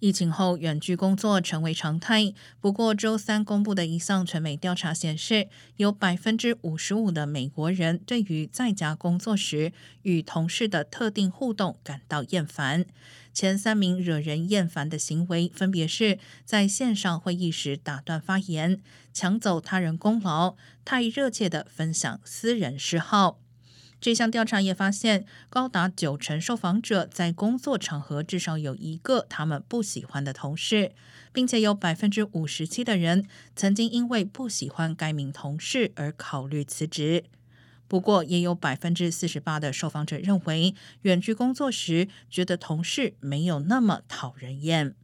[0.00, 2.32] 疫情后，远距工作成为常态。
[2.60, 9.72] 不过，周三公布的一项全美调查显示，有百分之五十五的美国人对于在家工作时
[10.02, 12.86] 与同事的特定互动感到厌烦。
[13.32, 18.80] 前三名惹人厌烦的行为分别是在线上会议时打断发言、
[19.12, 23.40] 抢走他人功劳、太热切的分享私人嗜好。
[24.00, 30.92] 这项调查也发现，高达九成受访者在工作场合至少有一个他们不喜欢的同事，
[31.32, 37.24] 并且有百分之五十七的人曾经因为不喜欢该名同事而考虑辞职。
[37.88, 44.94] 不过，也有百分之四十八的受访者认为，远距工作时觉得同事没有那么讨人厌。